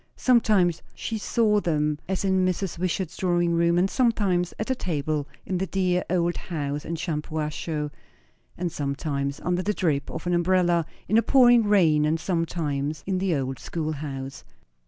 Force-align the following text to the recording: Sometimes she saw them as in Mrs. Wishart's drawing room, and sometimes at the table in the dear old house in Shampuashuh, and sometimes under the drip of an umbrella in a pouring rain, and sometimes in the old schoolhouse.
Sometimes 0.17 0.81
she 0.95 1.19
saw 1.19 1.59
them 1.59 1.99
as 2.07 2.25
in 2.25 2.43
Mrs. 2.43 2.79
Wishart's 2.79 3.17
drawing 3.17 3.53
room, 3.53 3.77
and 3.77 3.87
sometimes 3.87 4.51
at 4.57 4.65
the 4.65 4.73
table 4.73 5.27
in 5.45 5.59
the 5.59 5.67
dear 5.67 6.03
old 6.09 6.37
house 6.37 6.83
in 6.85 6.95
Shampuashuh, 6.95 7.91
and 8.57 8.71
sometimes 8.71 9.39
under 9.41 9.61
the 9.61 9.75
drip 9.75 10.09
of 10.09 10.25
an 10.25 10.33
umbrella 10.33 10.87
in 11.07 11.19
a 11.19 11.21
pouring 11.21 11.65
rain, 11.67 12.03
and 12.05 12.19
sometimes 12.19 13.03
in 13.05 13.19
the 13.19 13.35
old 13.35 13.59
schoolhouse. 13.59 14.43